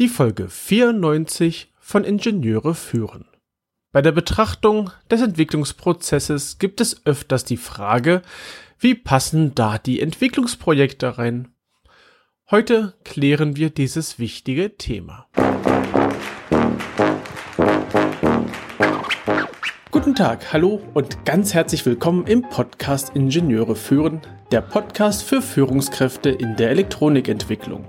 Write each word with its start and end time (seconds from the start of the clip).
Die 0.00 0.08
Folge 0.08 0.48
94 0.48 1.72
von 1.78 2.02
Ingenieure 2.02 2.74
führen. 2.74 3.26
Bei 3.92 4.02
der 4.02 4.10
Betrachtung 4.10 4.90
des 5.08 5.22
Entwicklungsprozesses 5.22 6.58
gibt 6.58 6.80
es 6.80 7.06
öfters 7.06 7.44
die 7.44 7.56
Frage, 7.56 8.22
wie 8.80 8.96
passen 8.96 9.54
da 9.54 9.78
die 9.78 10.00
Entwicklungsprojekte 10.00 11.16
rein? 11.16 11.54
Heute 12.50 12.94
klären 13.04 13.54
wir 13.54 13.70
dieses 13.70 14.18
wichtige 14.18 14.76
Thema. 14.76 15.28
Guten 19.92 20.16
Tag, 20.16 20.52
hallo 20.52 20.82
und 20.94 21.24
ganz 21.24 21.54
herzlich 21.54 21.86
willkommen 21.86 22.26
im 22.26 22.42
Podcast 22.42 23.14
Ingenieure 23.14 23.76
führen, 23.76 24.22
der 24.50 24.60
Podcast 24.60 25.22
für 25.22 25.40
Führungskräfte 25.40 26.30
in 26.30 26.56
der 26.56 26.70
Elektronikentwicklung. 26.70 27.88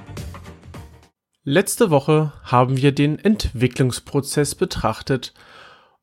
Letzte 1.51 1.89
Woche 1.89 2.31
haben 2.45 2.77
wir 2.77 2.93
den 2.93 3.19
Entwicklungsprozess 3.19 4.55
betrachtet 4.55 5.33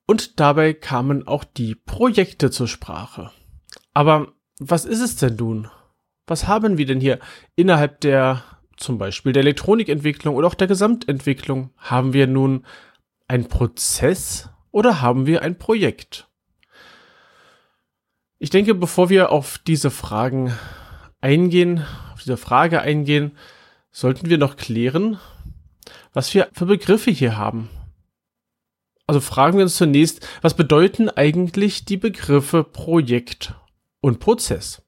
und 0.06 0.40
dabei 0.40 0.74
kamen 0.74 1.26
auch 1.26 1.42
die 1.42 1.74
Projekte 1.74 2.50
zur 2.50 2.68
Sprache. 2.68 3.30
Aber 3.94 4.34
was 4.58 4.84
ist 4.84 5.00
es 5.00 5.16
denn 5.16 5.36
nun? 5.36 5.70
Was 6.26 6.48
haben 6.48 6.76
wir 6.76 6.84
denn 6.84 7.00
hier 7.00 7.18
innerhalb 7.56 8.02
der 8.02 8.44
zum 8.76 8.98
Beispiel 8.98 9.32
der 9.32 9.40
Elektronikentwicklung 9.40 10.34
oder 10.34 10.48
auch 10.48 10.54
der 10.54 10.66
Gesamtentwicklung? 10.66 11.70
Haben 11.78 12.12
wir 12.12 12.26
nun 12.26 12.66
ein 13.26 13.48
Prozess 13.48 14.50
oder 14.70 15.00
haben 15.00 15.24
wir 15.24 15.40
ein 15.40 15.56
Projekt? 15.56 16.28
Ich 18.38 18.50
denke, 18.50 18.74
bevor 18.74 19.08
wir 19.08 19.32
auf 19.32 19.56
diese 19.66 19.90
Fragen 19.90 20.52
eingehen, 21.22 21.86
auf 22.12 22.20
diese 22.20 22.36
Frage 22.36 22.82
eingehen, 22.82 23.32
sollten 23.90 24.28
wir 24.28 24.36
noch 24.36 24.56
klären, 24.56 25.18
was 26.12 26.32
wir 26.34 26.48
für 26.52 26.66
Begriffe 26.66 27.10
hier 27.10 27.36
haben. 27.36 27.68
Also 29.06 29.20
fragen 29.20 29.56
wir 29.56 29.64
uns 29.64 29.76
zunächst, 29.76 30.26
was 30.42 30.54
bedeuten 30.54 31.08
eigentlich 31.08 31.84
die 31.84 31.96
Begriffe 31.96 32.62
Projekt 32.62 33.54
und 34.00 34.20
Prozess? 34.20 34.82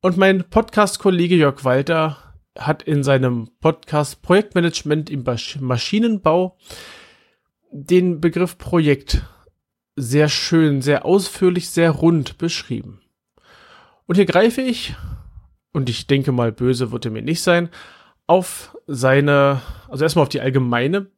Und 0.00 0.18
mein 0.18 0.48
Podcast-Kollege 0.50 1.36
Jörg 1.36 1.64
Walter 1.64 2.18
hat 2.58 2.82
in 2.82 3.02
seinem 3.02 3.48
Podcast 3.60 4.20
Projektmanagement 4.20 5.08
im 5.08 5.24
Maschinenbau 5.60 6.58
den 7.70 8.20
Begriff 8.20 8.58
Projekt 8.58 9.22
sehr 9.96 10.28
schön, 10.28 10.82
sehr 10.82 11.04
ausführlich, 11.04 11.70
sehr 11.70 11.90
rund 11.90 12.38
beschrieben. 12.38 13.00
Und 14.06 14.16
hier 14.16 14.26
greife 14.26 14.60
ich, 14.60 14.94
und 15.72 15.88
ich 15.88 16.06
denke 16.06 16.32
mal, 16.32 16.52
böse 16.52 16.92
wird 16.92 17.06
er 17.06 17.10
mir 17.10 17.22
nicht 17.22 17.42
sein, 17.42 17.70
auf 18.26 18.76
seine, 18.86 19.60
also 19.88 20.04
erstmal 20.04 20.24
auf 20.24 20.28
die 20.28 20.40
allgemeine 20.40 21.10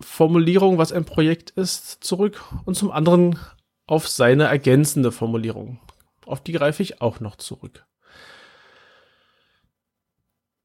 Formulierung, 0.00 0.78
was 0.78 0.92
ein 0.92 1.04
Projekt 1.04 1.50
ist, 1.50 2.02
zurück 2.04 2.42
und 2.64 2.74
zum 2.74 2.90
anderen 2.90 3.38
auf 3.86 4.08
seine 4.08 4.44
ergänzende 4.44 5.12
Formulierung. 5.12 5.80
Auf 6.26 6.42
die 6.42 6.52
greife 6.52 6.82
ich 6.82 7.00
auch 7.00 7.20
noch 7.20 7.36
zurück. 7.36 7.84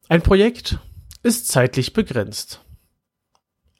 Ein 0.08 0.22
Projekt 0.22 0.78
ist 1.24 1.48
zeitlich 1.48 1.94
begrenzt. 1.94 2.62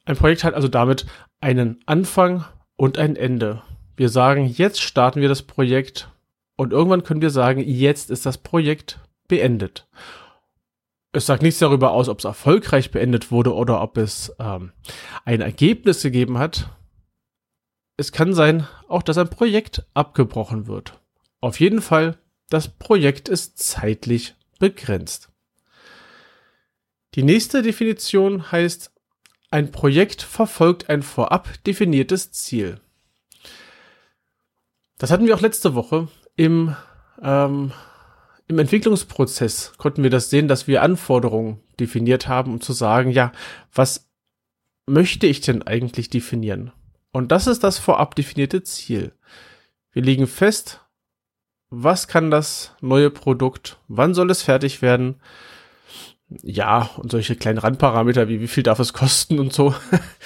Ein 0.04 0.16
Projekt 0.16 0.42
hat 0.42 0.54
also 0.54 0.68
damit 0.68 1.06
einen 1.40 1.80
Anfang 1.86 2.44
und 2.76 2.98
ein 2.98 3.16
Ende. 3.16 3.62
Wir 3.96 4.08
sagen, 4.08 4.46
jetzt 4.46 4.80
starten 4.80 5.20
wir 5.20 5.28
das 5.28 5.42
Projekt 5.42 6.10
und 6.56 6.72
irgendwann 6.72 7.04
können 7.04 7.22
wir 7.22 7.30
sagen, 7.30 7.60
jetzt 7.60 8.10
ist 8.10 8.26
das 8.26 8.38
Projekt 8.38 8.98
beendet. 9.28 9.86
Es 11.16 11.24
sagt 11.24 11.42
nichts 11.42 11.60
darüber 11.60 11.92
aus, 11.92 12.10
ob 12.10 12.18
es 12.18 12.26
erfolgreich 12.26 12.90
beendet 12.90 13.30
wurde 13.30 13.54
oder 13.54 13.80
ob 13.80 13.96
es 13.96 14.34
ähm, 14.38 14.72
ein 15.24 15.40
Ergebnis 15.40 16.02
gegeben 16.02 16.36
hat. 16.36 16.68
Es 17.96 18.12
kann 18.12 18.34
sein, 18.34 18.68
auch 18.86 19.02
dass 19.02 19.16
ein 19.16 19.30
Projekt 19.30 19.86
abgebrochen 19.94 20.66
wird. 20.66 21.00
Auf 21.40 21.58
jeden 21.58 21.80
Fall, 21.80 22.18
das 22.50 22.68
Projekt 22.68 23.30
ist 23.30 23.56
zeitlich 23.56 24.34
begrenzt. 24.58 25.30
Die 27.14 27.22
nächste 27.22 27.62
Definition 27.62 28.52
heißt, 28.52 28.92
ein 29.50 29.72
Projekt 29.72 30.20
verfolgt 30.20 30.90
ein 30.90 31.02
vorab 31.02 31.48
definiertes 31.64 32.30
Ziel. 32.32 32.78
Das 34.98 35.10
hatten 35.10 35.24
wir 35.24 35.34
auch 35.34 35.40
letzte 35.40 35.74
Woche 35.74 36.08
im 36.36 36.76
ähm, 37.22 37.72
im 38.48 38.58
Entwicklungsprozess 38.58 39.72
konnten 39.76 40.02
wir 40.02 40.10
das 40.10 40.30
sehen, 40.30 40.48
dass 40.48 40.66
wir 40.66 40.82
Anforderungen 40.82 41.60
definiert 41.80 42.28
haben, 42.28 42.52
um 42.52 42.60
zu 42.60 42.72
sagen, 42.72 43.10
ja, 43.10 43.32
was 43.74 44.08
möchte 44.86 45.26
ich 45.26 45.40
denn 45.40 45.62
eigentlich 45.62 46.10
definieren? 46.10 46.72
Und 47.10 47.32
das 47.32 47.46
ist 47.46 47.64
das 47.64 47.78
vorab 47.78 48.14
definierte 48.14 48.62
Ziel. 48.62 49.12
Wir 49.90 50.02
legen 50.02 50.26
fest, 50.26 50.80
was 51.70 52.06
kann 52.06 52.30
das 52.30 52.74
neue 52.80 53.10
Produkt, 53.10 53.80
wann 53.88 54.14
soll 54.14 54.30
es 54.30 54.42
fertig 54.42 54.80
werden? 54.80 55.16
Ja, 56.28 56.90
und 56.96 57.10
solche 57.10 57.36
kleinen 57.36 57.58
Randparameter 57.58 58.28
wie 58.28 58.40
wie 58.40 58.48
viel 58.48 58.62
darf 58.62 58.78
es 58.78 58.92
kosten 58.92 59.38
und 59.38 59.52
so, 59.52 59.74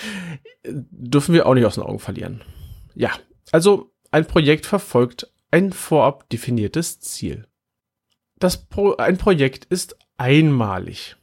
dürfen 0.65 1.35
wir 1.35 1.47
auch 1.47 1.55
nicht 1.55 1.65
aus 1.65 1.75
den 1.75 1.85
Augen 1.85 1.99
verlieren. 1.99 2.43
Ja, 2.95 3.13
also 3.53 3.93
ein 4.11 4.27
Projekt 4.27 4.67
verfolgt 4.67 5.31
ein 5.51 5.73
vorab 5.73 6.29
definiertes 6.29 7.01
Ziel 7.01 7.47
das 8.41 8.57
Pro 8.57 8.97
ein 8.97 9.19
Projekt 9.19 9.67
ist 9.67 9.97
einmalig. 10.17 11.17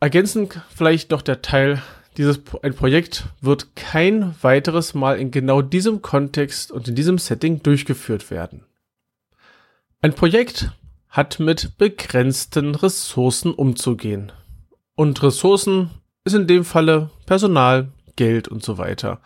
Ergänzend 0.00 0.60
vielleicht 0.74 1.10
noch 1.10 1.22
der 1.22 1.42
Teil, 1.42 1.82
dieses 2.16 2.40
ein 2.62 2.74
Projekt 2.74 3.24
wird 3.40 3.74
kein 3.74 4.34
weiteres 4.42 4.94
Mal 4.94 5.18
in 5.18 5.30
genau 5.30 5.60
diesem 5.60 6.02
Kontext 6.02 6.70
und 6.70 6.88
in 6.88 6.94
diesem 6.94 7.18
Setting 7.18 7.62
durchgeführt 7.62 8.30
werden. 8.30 8.64
Ein 10.00 10.14
Projekt 10.14 10.70
hat 11.08 11.40
mit 11.40 11.76
begrenzten 11.78 12.74
Ressourcen 12.74 13.52
umzugehen. 13.52 14.32
Und 14.94 15.22
Ressourcen 15.22 15.90
ist 16.24 16.34
in 16.34 16.46
dem 16.46 16.64
Falle 16.64 17.10
Personal, 17.26 17.90
Geld 18.16 18.46
und 18.46 18.62
so 18.62 18.78
weiter. 18.78 19.20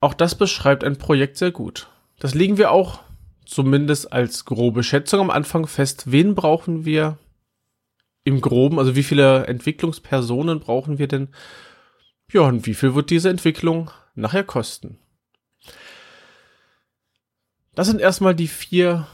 Auch 0.00 0.14
das 0.14 0.34
beschreibt 0.34 0.84
ein 0.84 0.96
Projekt 0.96 1.36
sehr 1.36 1.50
gut. 1.50 1.88
Das 2.18 2.34
legen 2.34 2.56
wir 2.56 2.70
auch 2.70 3.00
zumindest 3.46 4.12
als 4.12 4.44
grobe 4.44 4.82
Schätzung 4.82 5.20
am 5.20 5.30
Anfang 5.30 5.66
fest, 5.66 6.10
wen 6.10 6.34
brauchen 6.34 6.84
wir 6.84 7.18
im 8.24 8.40
Groben, 8.40 8.78
also 8.78 8.96
wie 8.96 9.04
viele 9.04 9.46
Entwicklungspersonen 9.46 10.60
brauchen 10.60 10.98
wir 10.98 11.08
denn? 11.08 11.28
Ja, 12.32 12.42
und 12.42 12.66
wie 12.66 12.74
viel 12.74 12.94
wird 12.94 13.10
diese 13.10 13.30
Entwicklung 13.30 13.90
nachher 14.14 14.44
kosten? 14.44 14.98
Das 17.74 17.86
sind 17.86 18.00
erstmal 18.00 18.34
die 18.34 18.48
vier 18.48 19.06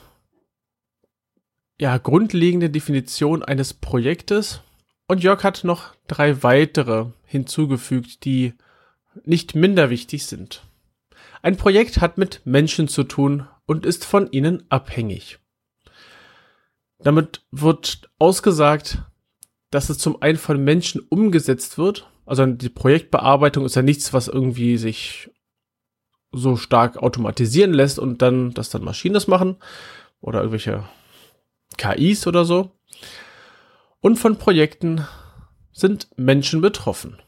ja, 1.78 1.98
grundlegende 1.98 2.70
Definitionen 2.70 3.42
eines 3.42 3.74
Projektes. 3.74 4.60
Und 5.08 5.22
Jörg 5.22 5.42
hat 5.42 5.64
noch 5.64 5.94
drei 6.06 6.42
weitere 6.42 7.06
hinzugefügt, 7.26 8.24
die 8.24 8.54
nicht 9.24 9.54
minder 9.54 9.90
wichtig 9.90 10.26
sind. 10.26 10.62
Ein 11.42 11.56
Projekt 11.56 12.00
hat 12.00 12.18
mit 12.18 12.40
Menschen 12.44 12.86
zu 12.86 13.02
tun 13.02 13.48
und 13.66 13.84
ist 13.84 14.04
von 14.04 14.30
ihnen 14.30 14.62
abhängig. 14.70 15.40
Damit 17.00 17.44
wird 17.50 18.08
ausgesagt, 18.20 19.02
dass 19.70 19.90
es 19.90 19.98
zum 19.98 20.22
einen 20.22 20.38
von 20.38 20.62
Menschen 20.62 21.00
umgesetzt 21.00 21.78
wird. 21.78 22.08
Also 22.24 22.46
die 22.46 22.68
Projektbearbeitung 22.68 23.64
ist 23.64 23.74
ja 23.74 23.82
nichts, 23.82 24.12
was 24.12 24.28
irgendwie 24.28 24.76
sich 24.76 25.30
so 26.30 26.56
stark 26.56 26.96
automatisieren 26.98 27.72
lässt 27.72 27.98
und 27.98 28.22
dann, 28.22 28.54
dass 28.54 28.70
dann 28.70 28.84
Maschinen 28.84 29.14
das 29.14 29.26
machen 29.26 29.56
oder 30.20 30.38
irgendwelche 30.38 30.84
KIs 31.76 32.26
oder 32.28 32.44
so. 32.44 32.70
Und 34.00 34.16
von 34.16 34.38
Projekten 34.38 35.06
sind 35.72 36.08
Menschen 36.16 36.60
betroffen. 36.60 37.20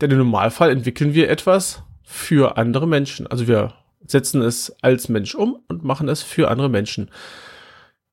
Denn 0.00 0.10
im 0.10 0.18
Normalfall 0.18 0.70
entwickeln 0.70 1.14
wir 1.14 1.30
etwas 1.30 1.82
für 2.10 2.56
andere 2.56 2.88
Menschen. 2.88 3.26
Also 3.26 3.46
wir 3.46 3.74
setzen 4.06 4.40
es 4.40 4.74
als 4.82 5.10
Mensch 5.10 5.34
um 5.34 5.62
und 5.68 5.84
machen 5.84 6.08
es 6.08 6.22
für 6.22 6.50
andere 6.50 6.70
Menschen. 6.70 7.10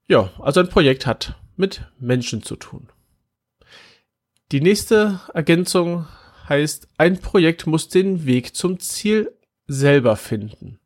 Ja, 0.06 0.31
also 0.38 0.59
ein 0.59 0.68
Projekt 0.68 1.07
hat 1.07 1.36
mit 1.56 1.81
Menschen 1.97 2.44
zu 2.44 2.57
tun. 2.57 2.89
Die 4.51 4.59
nächste 4.59 5.21
Ergänzung 5.33 6.07
heißt, 6.50 6.89
ein 6.97 7.21
Projekt 7.21 7.68
muss 7.68 7.88
den 7.88 8.25
Weg 8.25 8.53
zum 8.53 8.81
Ziel 8.81 9.31
selber 9.65 10.18
finden. 10.18 10.77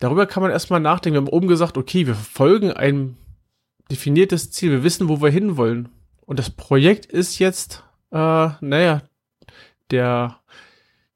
Darüber 0.00 0.26
kann 0.26 0.42
man 0.42 0.52
erstmal 0.52 0.80
nachdenken. 0.80 1.14
Wir 1.14 1.20
haben 1.22 1.34
oben 1.34 1.48
gesagt, 1.48 1.78
okay, 1.78 2.06
wir 2.06 2.14
verfolgen 2.14 2.72
ein 2.72 3.16
definiertes 3.90 4.50
Ziel, 4.50 4.70
wir 4.70 4.84
wissen, 4.84 5.08
wo 5.08 5.22
wir 5.22 5.30
hinwollen. 5.30 5.88
Und 6.20 6.38
das 6.38 6.50
Projekt 6.50 7.06
ist 7.06 7.38
jetzt, 7.38 7.82
äh, 8.12 8.50
naja, 8.60 9.02
der, 9.90 10.40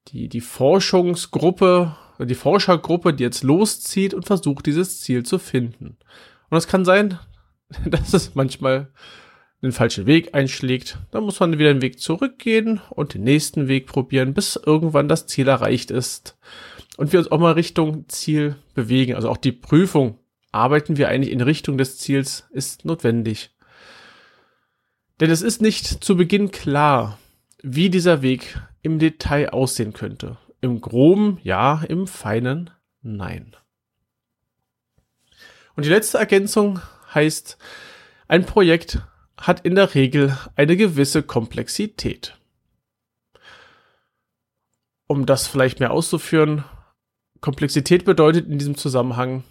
die, 0.08 0.28
die 0.28 0.40
Forschungsgruppe, 0.40 1.96
die 2.20 2.34
Forschergruppe, 2.34 3.14
die 3.14 3.24
jetzt 3.24 3.42
loszieht 3.42 4.14
und 4.14 4.26
versucht, 4.26 4.66
dieses 4.66 5.00
Ziel 5.00 5.24
zu 5.24 5.38
finden. 5.38 5.96
Und 6.50 6.58
es 6.58 6.68
kann 6.68 6.84
sein, 6.84 7.18
dass 7.84 8.14
es 8.14 8.34
manchmal 8.34 8.92
den 9.62 9.72
falschen 9.72 10.06
Weg 10.06 10.34
einschlägt. 10.34 10.98
Dann 11.10 11.24
muss 11.24 11.40
man 11.40 11.58
wieder 11.58 11.72
den 11.72 11.82
Weg 11.82 11.98
zurückgehen 11.98 12.80
und 12.90 13.14
den 13.14 13.24
nächsten 13.24 13.66
Weg 13.66 13.86
probieren, 13.86 14.34
bis 14.34 14.56
irgendwann 14.56 15.08
das 15.08 15.26
Ziel 15.26 15.48
erreicht 15.48 15.90
ist. 15.90 16.38
Und 16.96 17.12
wir 17.12 17.18
uns 17.18 17.32
auch 17.32 17.40
mal 17.40 17.52
Richtung 17.52 18.08
Ziel 18.08 18.56
bewegen. 18.74 19.14
Also 19.14 19.28
auch 19.30 19.38
die 19.38 19.52
Prüfung, 19.52 20.18
arbeiten 20.52 20.96
wir 20.96 21.08
eigentlich 21.08 21.32
in 21.32 21.40
Richtung 21.40 21.76
des 21.76 21.98
Ziels, 21.98 22.46
ist 22.50 22.84
notwendig. 22.84 23.50
Denn 25.20 25.30
es 25.30 25.42
ist 25.42 25.60
nicht 25.60 26.04
zu 26.04 26.16
Beginn 26.16 26.50
klar, 26.50 27.18
wie 27.66 27.88
dieser 27.88 28.20
Weg 28.20 28.60
im 28.82 28.98
Detail 28.98 29.48
aussehen 29.50 29.94
könnte. 29.94 30.36
Im 30.60 30.82
groben 30.82 31.38
ja, 31.42 31.82
im 31.88 32.06
feinen 32.06 32.70
nein. 33.00 33.56
Und 35.74 35.86
die 35.86 35.90
letzte 35.90 36.18
Ergänzung 36.18 36.80
heißt, 37.14 37.56
ein 38.28 38.44
Projekt 38.44 39.00
hat 39.38 39.64
in 39.64 39.74
der 39.74 39.94
Regel 39.94 40.36
eine 40.56 40.76
gewisse 40.76 41.22
Komplexität. 41.22 42.38
Um 45.06 45.24
das 45.24 45.46
vielleicht 45.46 45.80
mehr 45.80 45.90
auszuführen, 45.90 46.64
Komplexität 47.40 48.04
bedeutet 48.04 48.46
in 48.46 48.58
diesem 48.58 48.76
Zusammenhang, 48.76 49.42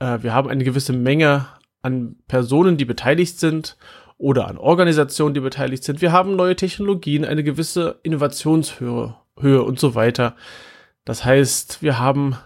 äh, 0.00 0.22
wir 0.22 0.34
haben 0.34 0.50
eine 0.50 0.64
gewisse 0.64 0.92
Menge 0.92 1.48
an 1.80 2.16
Personen, 2.28 2.76
die 2.76 2.84
beteiligt 2.84 3.38
sind 3.38 3.76
oder 4.22 4.46
an 4.46 4.56
Organisationen, 4.56 5.34
die 5.34 5.40
beteiligt 5.40 5.82
sind. 5.82 6.00
Wir 6.00 6.12
haben 6.12 6.36
neue 6.36 6.54
Technologien, 6.54 7.24
eine 7.24 7.42
gewisse 7.42 7.98
Innovationshöhe 8.04 9.16
Höhe 9.38 9.62
und 9.64 9.80
so 9.80 9.96
weiter. 9.96 10.36
Das 11.04 11.24
heißt, 11.24 11.82
wir 11.82 11.98
haben 11.98 12.36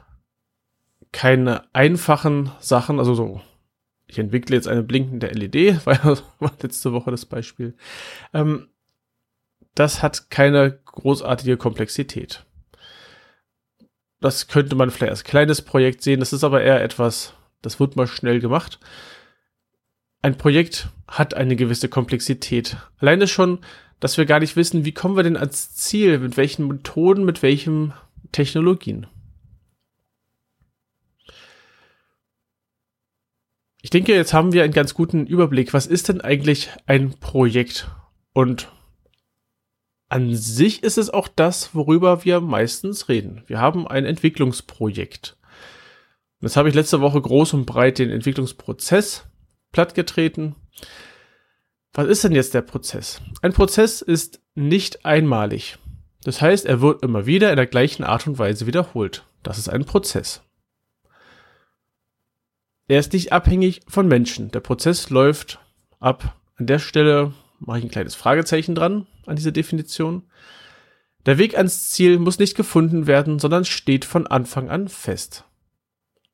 keine 1.13 1.63
einfachen 1.75 2.51
Sachen, 2.61 2.99
also 2.99 3.15
so 3.15 3.43
ich 4.07 4.19
entwickle 4.19 4.57
jetzt 4.57 4.69
eine 4.69 4.83
blinkende 4.83 5.27
LED, 5.27 5.85
war 5.87 6.53
letzte 6.63 6.93
Woche 6.93 7.11
das 7.11 7.27
Beispiel. 7.27 7.75
Ähm, 8.33 8.69
das 9.75 10.03
hat 10.03 10.31
keine 10.31 10.79
großartige 10.87 11.59
Komplexität. 11.59 12.47
Das 14.21 14.49
könnte 14.49 14.77
man 14.77 14.91
vielleicht 14.91 15.11
als 15.11 15.25
kleines 15.25 15.61
Projekt 15.61 16.03
sehen, 16.03 16.21
das 16.21 16.33
ist 16.33 16.45
aber 16.45 16.63
eher 16.63 16.83
etwas, 16.83 17.35
das 17.61 17.79
wird 17.81 17.97
mal 17.97 18.07
schnell 18.07 18.41
gemacht. 18.41 18.79
Ein 20.27 20.39
Projekt 20.39 20.89
hat 21.07 21.35
eine 21.35 21.55
gewisse 21.55 21.89
Komplexität. 21.89 22.79
Alleine 22.99 23.29
schon, 23.29 23.61
dass 24.01 24.19
wir 24.19 24.27
gar 24.27 24.41
nicht 24.41 24.57
wissen, 24.57 24.85
wie 24.85 24.91
kommen 24.91 25.15
wir 25.15 25.23
denn 25.23 25.37
ans 25.37 25.77
Ziel, 25.77 26.19
mit 26.19 26.37
welchen 26.37 26.67
Methoden, 26.67 27.25
mit 27.25 27.45
welchen 27.45 27.93
Technologien. 28.33 29.07
Ich 33.83 33.91
denke, 33.91 34.17
jetzt 34.17 34.35
haben 34.35 34.53
wir 34.53 34.65
einen 34.65 34.73
ganz 34.73 34.95
guten 34.95 35.29
Überblick. 35.29 35.73
Was 35.73 35.87
ist 35.87 36.09
denn 36.09 36.21
eigentlich 36.21 36.71
ein 36.87 37.11
Projekt? 37.21 37.89
Und 38.33 38.73
an 40.09 40.35
sich 40.35 40.83
ist 40.83 40.99
es 40.99 41.09
auch 41.09 41.29
das, 41.29 41.73
worüber 41.73 42.25
wir 42.25 42.41
meistens 42.41 43.09
reden. 43.09 43.45
Wir 43.47 43.61
haben 43.61 43.87
ein 43.87 44.05
Entwicklungsprojekt. 44.05 45.37
Das 46.41 46.57
habe 46.57 46.69
ich 46.69 46.75
letzte 46.75 47.01
Woche 47.01 47.23
groß 47.23 47.55
und 47.55 47.65
breit 47.65 48.01
den 48.01 48.11
Entwicklungsprozess 48.11 49.25
plattgetreten. 49.77 50.57
Was 51.93 52.09
ist 52.09 52.25
denn 52.25 52.33
jetzt 52.33 52.55
der 52.55 52.63
Prozess? 52.63 53.21
Ein 53.43 53.53
Prozess 53.53 54.01
ist 54.01 54.41
nicht 54.55 55.05
einmalig. 55.05 55.77
Das 56.25 56.41
heißt, 56.41 56.65
er 56.65 56.81
wird 56.81 57.03
immer 57.03 57.27
wieder 57.27 57.51
in 57.51 57.57
der 57.57 57.67
gleichen 57.67 58.03
Art 58.03 58.27
und 58.27 58.39
Weise 58.39 58.67
wiederholt. 58.67 59.27
Das 59.43 59.59
ist 59.59 59.69
ein 59.69 59.85
Prozess. 59.85 60.41
Er 62.89 63.01
ist 63.01 63.13
nicht 63.13 63.35
abhängig 63.35 63.83
von 63.87 64.09
Menschen. 64.09 64.51
Der 64.51 64.61
Prozess 64.61 65.11
läuft 65.11 65.59
ab. 66.01 66.41
An 66.57 66.67
der 66.67 66.79
Stelle 66.79 67.35
mache 67.59 67.81
ich 67.81 67.85
ein 67.85 67.91
kleines 67.91 68.15
Fragezeichen 68.15 68.75
dran 68.75 69.07
an 69.27 69.37
diese 69.37 69.53
Definition. 69.53 70.23
Der 71.27 71.37
Weg 71.37 71.55
ans 71.55 71.91
Ziel 71.91 72.19
muss 72.19 72.39
nicht 72.39 72.57
gefunden 72.57 73.07
werden, 73.07 73.39
sondern 73.39 73.67
steht 73.67 74.07
von 74.07 74.27
Anfang 74.27 74.71
an 74.71 74.89
fest. 74.89 75.45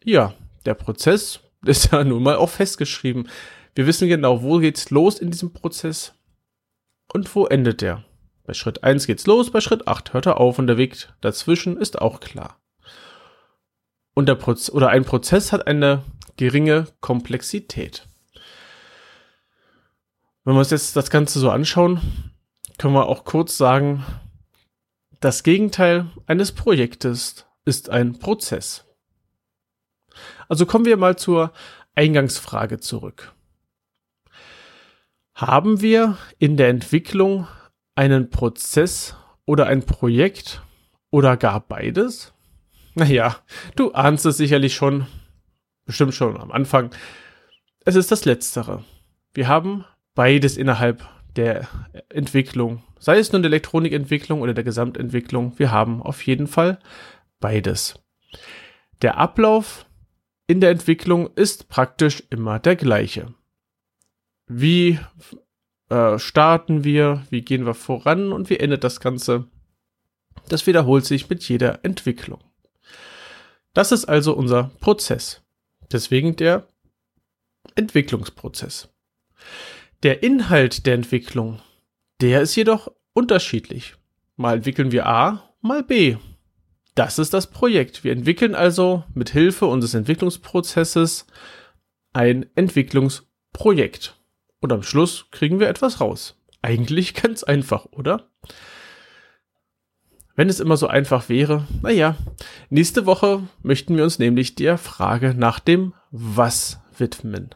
Ja, 0.04 0.32
der 0.64 0.74
Prozess 0.74 1.40
ist 1.64 1.93
ja 1.93 2.05
nun 2.05 2.23
mal 2.23 2.37
auch 2.37 2.50
festgeschrieben. 2.50 3.29
Wir 3.75 3.87
wissen 3.87 4.09
genau, 4.09 4.43
wo 4.43 4.59
geht's 4.59 4.91
los 4.91 5.19
in 5.19 5.31
diesem 5.31 5.53
Prozess 5.53 6.14
und 7.12 7.35
wo 7.35 7.47
endet 7.47 7.81
der. 7.81 8.05
Bei 8.44 8.55
Schritt 8.55 8.82
1 8.82 9.06
geht's 9.06 9.26
los, 9.26 9.50
bei 9.50 9.61
Schritt 9.61 9.87
8 9.87 10.12
hört 10.12 10.26
er 10.26 10.38
auf 10.38 10.59
und 10.59 10.67
der 10.67 10.76
Weg 10.76 11.09
dazwischen 11.20 11.76
ist 11.76 12.00
auch 12.00 12.20
klar. 12.20 12.59
Und 14.14 14.29
der 14.29 14.35
Proz 14.35 14.69
oder 14.69 14.88
ein 14.88 15.05
Prozess 15.05 15.53
hat 15.53 15.67
eine 15.67 16.03
geringe 16.37 16.87
Komplexität. 17.00 18.06
Wenn 20.44 20.55
wir 20.55 20.59
uns 20.59 20.70
jetzt 20.70 20.97
das 20.97 21.09
Ganze 21.09 21.38
so 21.38 21.50
anschauen, 21.50 22.00
können 22.79 22.94
wir 22.94 23.06
auch 23.06 23.25
kurz 23.25 23.56
sagen, 23.56 24.05
das 25.20 25.44
Gegenteil 25.44 26.11
eines 26.26 26.50
Projektes 26.50 27.47
ist 27.64 27.91
ein 27.91 28.19
Prozess. 28.19 28.85
Also 30.52 30.66
kommen 30.66 30.84
wir 30.84 30.99
mal 30.99 31.16
zur 31.16 31.50
Eingangsfrage 31.94 32.78
zurück. 32.78 33.32
Haben 35.34 35.81
wir 35.81 36.19
in 36.38 36.58
der 36.58 36.69
Entwicklung 36.69 37.49
einen 37.94 38.28
Prozess 38.28 39.16
oder 39.46 39.66
ein 39.66 39.87
Projekt 39.87 40.60
oder 41.10 41.38
gar 41.38 41.60
beides? 41.60 42.34
Naja, 42.94 43.38
du 43.76 43.93
ahnst 43.93 44.26
es 44.26 44.37
sicherlich 44.37 44.75
schon, 44.75 45.06
bestimmt 45.87 46.12
schon 46.12 46.38
am 46.38 46.52
Anfang. 46.52 46.90
Es 47.87 47.94
ist 47.94 48.12
das 48.12 48.26
Letztere. 48.26 48.84
Wir 49.32 49.49
haben 49.49 49.87
beides 50.14 50.58
innerhalb 50.58 51.08
der 51.34 51.66
Entwicklung, 52.10 52.82
sei 52.99 53.16
es 53.16 53.32
nun 53.32 53.40
der 53.40 53.49
Elektronikentwicklung 53.49 54.43
oder 54.43 54.52
der 54.52 54.64
Gesamtentwicklung. 54.64 55.59
Wir 55.59 55.71
haben 55.71 56.02
auf 56.02 56.26
jeden 56.26 56.47
Fall 56.47 56.78
beides. 57.40 57.99
Der 59.00 59.16
Ablauf 59.16 59.87
in 60.46 60.61
der 60.61 60.70
Entwicklung 60.70 61.30
ist 61.34 61.68
praktisch 61.68 62.22
immer 62.30 62.58
der 62.58 62.76
gleiche. 62.76 63.34
Wie 64.46 64.99
äh, 65.88 66.18
starten 66.18 66.84
wir, 66.84 67.25
wie 67.30 67.42
gehen 67.42 67.66
wir 67.66 67.75
voran 67.75 68.32
und 68.32 68.50
wie 68.50 68.58
endet 68.58 68.84
das 68.84 69.00
Ganze? 69.00 69.49
Das 70.49 70.66
wiederholt 70.66 71.04
sich 71.04 71.28
mit 71.30 71.49
jeder 71.49 71.84
Entwicklung. 71.84 72.40
Das 73.75 73.92
ist 73.92 74.04
also 74.06 74.34
unser 74.34 74.70
Prozess. 74.80 75.42
Deswegen 75.90 76.37
der 76.37 76.66
Entwicklungsprozess. 77.75 78.88
Der 80.02 80.22
Inhalt 80.22 80.87
der 80.87 80.94
Entwicklung, 80.94 81.61
der 82.20 82.42
ist 82.42 82.56
jedoch 82.56 82.90
unterschiedlich. 83.12 83.94
Mal 84.37 84.56
entwickeln 84.56 84.92
wir 84.92 85.06
A, 85.06 85.54
mal 85.61 85.82
B. 85.82 86.16
Das 86.94 87.18
ist 87.18 87.32
das 87.32 87.49
Projekt. 87.49 88.04
Wir 88.04 88.12
entwickeln 88.12 88.54
also 88.54 89.04
mit 89.14 89.30
Hilfe 89.30 89.66
unseres 89.66 89.94
Entwicklungsprozesses 89.94 91.26
ein 92.12 92.46
Entwicklungsprojekt. 92.54 94.20
Und 94.61 94.72
am 94.72 94.82
Schluss 94.82 95.26
kriegen 95.30 95.58
wir 95.58 95.68
etwas 95.68 96.00
raus. 96.00 96.38
Eigentlich 96.61 97.14
ganz 97.22 97.42
einfach, 97.42 97.87
oder? 97.87 98.28
Wenn 100.34 100.49
es 100.49 100.61
immer 100.61 100.76
so 100.76 100.87
einfach 100.87 101.28
wäre, 101.28 101.66
naja, 101.82 102.16
nächste 102.70 103.04
Woche 103.04 103.42
möchten 103.62 103.96
wir 103.96 104.04
uns 104.04 104.18
nämlich 104.18 104.54
der 104.54 104.78
Frage 104.78 105.34
nach 105.34 105.61
dem 105.61 105.94
Was 106.11 106.80
widmen. 106.96 107.50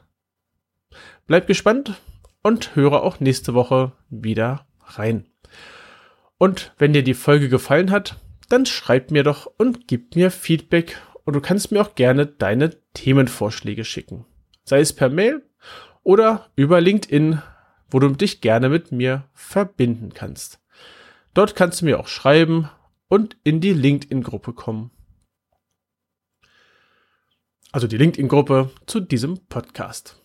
Bleib 1.26 1.46
gespannt 1.46 1.94
und 2.42 2.76
höre 2.76 3.02
auch 3.02 3.18
nächste 3.18 3.54
Woche 3.54 3.92
wieder 4.10 4.66
rein. 4.84 5.26
Und 6.38 6.74
wenn 6.78 6.92
dir 6.92 7.02
die 7.02 7.14
Folge 7.14 7.48
gefallen 7.48 7.90
hat, 7.90 8.16
dann 8.48 8.66
schreib 8.66 9.10
mir 9.10 9.22
doch 9.22 9.46
und 9.58 9.88
gib 9.88 10.16
mir 10.16 10.30
Feedback 10.30 11.00
und 11.24 11.34
du 11.34 11.40
kannst 11.40 11.72
mir 11.72 11.80
auch 11.80 11.94
gerne 11.94 12.26
deine 12.26 12.76
Themenvorschläge 12.94 13.84
schicken. 13.84 14.24
Sei 14.64 14.80
es 14.80 14.92
per 14.92 15.08
Mail 15.08 15.42
oder 16.02 16.50
über 16.56 16.80
LinkedIn, 16.80 17.42
wo 17.90 17.98
du 17.98 18.08
dich 18.10 18.40
gerne 18.40 18.68
mit 18.68 18.92
mir 18.92 19.24
verbinden 19.32 20.12
kannst. 20.14 20.60
Dort 21.34 21.56
kannst 21.56 21.80
du 21.80 21.84
mir 21.84 21.98
auch 22.00 22.08
schreiben 22.08 22.70
und 23.08 23.36
in 23.44 23.60
die 23.60 23.72
LinkedIn-Gruppe 23.72 24.52
kommen. 24.52 24.90
Also 27.72 27.86
die 27.86 27.98
LinkedIn-Gruppe 27.98 28.70
zu 28.86 29.00
diesem 29.00 29.46
Podcast. 29.48 30.22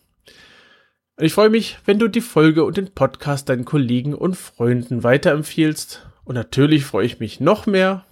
Ich 1.18 1.34
freue 1.34 1.50
mich, 1.50 1.78
wenn 1.84 1.98
du 1.98 2.08
die 2.08 2.22
Folge 2.22 2.64
und 2.64 2.76
den 2.76 2.94
Podcast 2.94 3.48
deinen 3.48 3.64
Kollegen 3.64 4.14
und 4.14 4.36
Freunden 4.36 5.02
weiterempfiehlst. 5.02 6.06
Und 6.24 6.34
natürlich 6.34 6.84
freue 6.84 7.06
ich 7.06 7.20
mich 7.20 7.40
noch 7.40 7.66
mehr, 7.66 8.04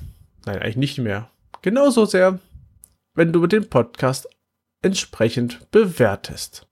nein, 0.45 0.59
eigentlich 0.59 0.77
nicht 0.77 0.99
mehr, 0.99 1.31
genauso 1.63 2.05
sehr, 2.05 2.41
wenn 3.15 3.33
du 3.33 3.47
den 3.47 3.69
Podcast 3.69 4.29
entsprechend 4.83 5.71
bewertest. 5.71 6.67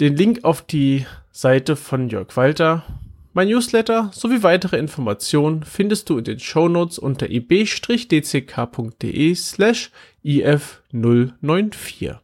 Den 0.00 0.14
Link 0.16 0.44
auf 0.44 0.62
die 0.62 1.06
Seite 1.30 1.76
von 1.76 2.08
Jörg 2.08 2.36
Walter, 2.36 2.84
mein 3.32 3.48
Newsletter 3.48 4.10
sowie 4.14 4.42
weitere 4.42 4.78
Informationen 4.78 5.62
findest 5.62 6.08
du 6.08 6.16
in 6.18 6.24
den 6.24 6.38
Shownotes 6.38 6.98
unter 6.98 7.28
ib-dck.de 7.28 7.74
slash 9.34 9.90
if094. 10.24 12.16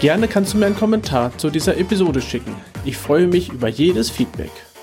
Gerne 0.00 0.28
kannst 0.28 0.54
du 0.54 0.58
mir 0.58 0.66
einen 0.66 0.76
Kommentar 0.76 1.36
zu 1.38 1.50
dieser 1.50 1.76
Episode 1.76 2.22
schicken. 2.22 2.54
Ich 2.84 2.96
freue 2.96 3.26
mich 3.26 3.48
über 3.50 3.66
jedes 3.68 4.10
Feedback. 4.10 4.52